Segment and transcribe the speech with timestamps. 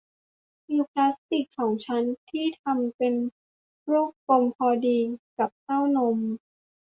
[0.65, 3.13] คือพลาสติกสองชั้นที่ทำเป็น
[3.91, 4.99] รูปกลมพอดี
[5.37, 6.17] กับเต้านม